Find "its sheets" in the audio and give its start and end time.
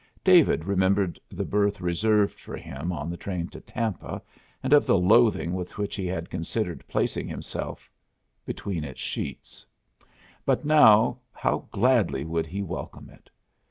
8.83-9.63